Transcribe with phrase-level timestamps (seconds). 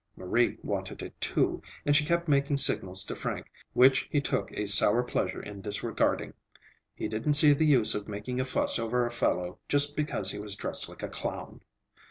[0.15, 4.65] Marie wanted it, too, and she kept making signals to Frank, which he took a
[4.65, 6.33] sour pleasure in disregarding.
[6.95, 10.39] He didn't see the use of making a fuss over a fellow just because he
[10.39, 11.61] was dressed like a clown.